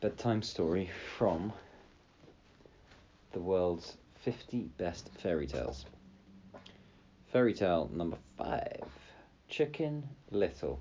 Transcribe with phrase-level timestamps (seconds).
[0.00, 1.50] bedtime story from
[3.32, 5.86] the world's 50 best fairy tales.
[7.32, 8.84] Fairy tale number five
[9.48, 10.80] Chicken Little.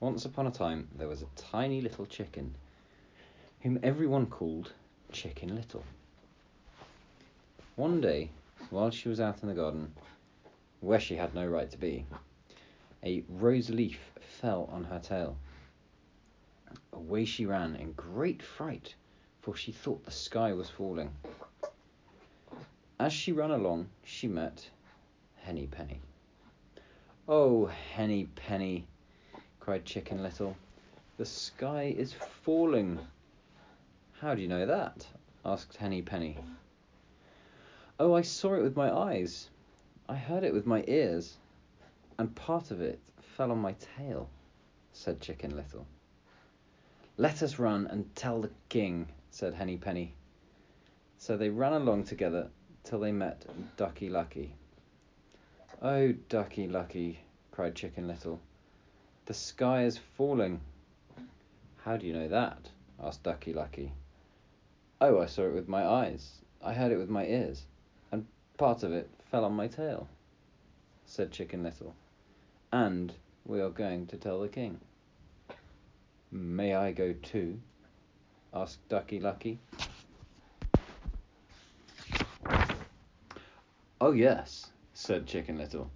[0.00, 2.54] Once upon a time, there was a tiny little chicken
[3.60, 4.72] whom everyone called
[5.12, 5.84] Chicken Little.
[7.74, 8.30] One day,
[8.70, 9.92] while she was out in the garden,
[10.80, 12.06] where she had no right to be,
[13.04, 13.98] a rose leaf
[14.40, 15.36] fell on her tail.
[16.92, 18.94] Away she ran in great fright,
[19.40, 21.14] for she thought the sky was falling.
[22.98, 24.68] As she ran along, she met
[25.36, 26.00] Henny Penny.
[27.28, 28.86] Oh, Henny Penny,
[29.60, 30.56] cried Chicken Little,
[31.16, 32.98] the sky is falling.
[34.20, 35.06] How do you know that?
[35.44, 36.38] asked Henny Penny.
[38.00, 39.48] Oh, I saw it with my eyes.
[40.08, 41.36] I heard it with my ears,
[42.18, 42.98] and part of it
[43.36, 44.28] fell on my tail,
[44.92, 45.86] said Chicken Little.
[47.18, 50.12] Let us run and tell the king, said Henny Penny.
[51.16, 52.50] So they ran along together
[52.84, 53.46] till they met
[53.78, 54.54] Ducky Lucky.
[55.80, 57.20] Oh, Ducky Lucky,
[57.52, 58.40] cried Chicken Little,
[59.26, 60.60] the sky is falling.
[61.78, 62.70] How do you know that?
[63.00, 63.92] asked Ducky Lucky.
[65.00, 66.42] Oh, I saw it with my eyes.
[66.62, 67.64] I heard it with my ears,
[68.12, 68.26] and
[68.56, 70.06] part of it fell on my tail,
[71.06, 71.94] said Chicken Little.
[72.72, 74.80] And we are going to tell the king.
[76.36, 77.58] May I go too?
[78.52, 79.58] asked Ducky Lucky.
[84.02, 85.90] Oh, yes, said Chicken Little,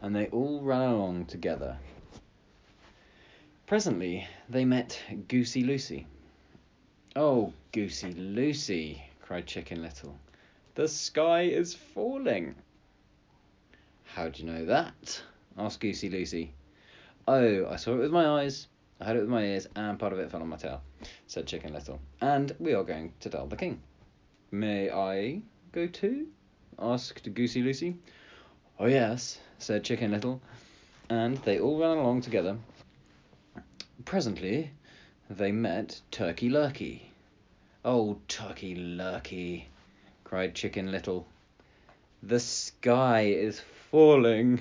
[0.00, 1.76] and they all ran along together.
[3.66, 6.06] Presently they met Goosey Lucy.
[7.16, 10.16] Oh, Goosey Lucy, cried Chicken Little,
[10.76, 12.54] the sky is falling.
[14.04, 15.20] How do you know that?
[15.58, 16.54] asked Goosey Lucy.
[17.26, 18.68] Oh, I saw it with my eyes,
[19.02, 20.80] I heard it with my ears, and part of it fell on my tail,
[21.26, 21.98] said Chicken Little.
[22.20, 23.82] And we are going to tell the king.
[24.52, 26.28] May I go too?
[26.78, 27.96] asked Goosey Lucy.
[28.78, 30.40] Oh, yes, said Chicken Little,
[31.10, 32.56] and they all ran along together.
[34.04, 34.70] Presently
[35.28, 37.00] they met Turkey Lurkey.
[37.84, 39.64] Oh, Turkey Lurkey,
[40.22, 41.26] cried Chicken Little,
[42.22, 43.60] the sky is
[43.90, 44.60] falling.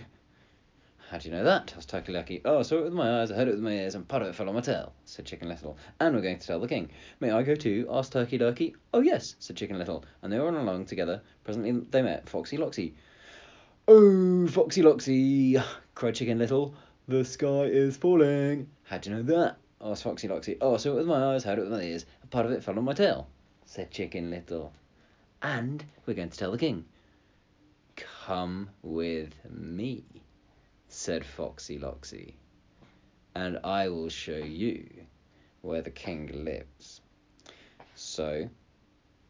[1.11, 1.73] How do you know that?
[1.75, 2.39] asked Turkey Lurkey.
[2.45, 4.21] Oh, I saw it with my eyes, I heard it with my ears, and part
[4.21, 5.77] of it fell on my tail, said Chicken Little.
[5.99, 6.89] And we're going to tell the king.
[7.19, 7.85] May I go too?
[7.91, 8.75] asked Turkey Lurkey.
[8.93, 10.05] Oh, yes, said Chicken Little.
[10.21, 11.21] And they ran along together.
[11.43, 12.93] Presently they met Foxy Loxy.
[13.89, 15.61] Oh, Foxy Loxy,
[15.95, 16.75] cried Chicken Little.
[17.09, 18.69] The sky is falling.
[18.83, 19.57] How do you know that?
[19.81, 20.59] asked Foxy Loxy.
[20.61, 22.53] Oh, I saw it with my eyes, heard it with my ears, and part of
[22.53, 23.27] it fell on my tail,
[23.65, 24.71] said Chicken Little.
[25.41, 26.85] And we're going to tell the king.
[27.97, 30.05] Come with me
[30.91, 32.33] said Foxy Loxy,
[33.33, 34.85] and I will show you
[35.61, 36.99] where the king lives.
[37.95, 38.49] So,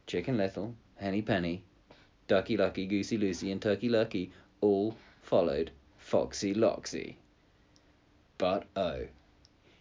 [0.08, 1.64] Chicken Little, Henny Penny,
[2.28, 7.16] Ducky Lucky, Goosey Lucy, and Turkey Lurkey all followed Foxy Loxy.
[8.40, 9.06] But oh,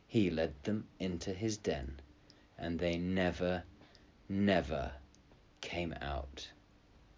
[0.06, 1.98] he led them into his den,
[2.58, 3.62] and they never,
[4.28, 4.92] never
[5.62, 6.46] came out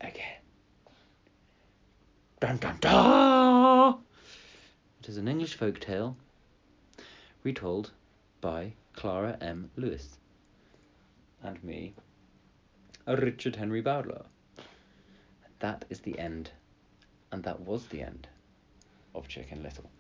[0.01, 0.41] again.
[2.39, 3.32] Dun dun dun!
[5.03, 6.17] It is an English folk tale
[7.43, 7.91] retold
[8.41, 9.73] by Clara M.
[9.75, 10.17] Lewis
[11.43, 11.95] and me,
[13.09, 14.27] Richard Henry Bowdler.
[15.59, 16.53] That is the end,
[17.33, 18.29] and that was the end
[19.13, 19.91] of Chicken Little.